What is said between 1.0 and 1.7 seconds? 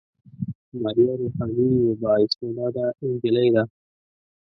روحاني